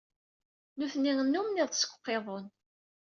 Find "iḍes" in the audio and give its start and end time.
1.61-1.81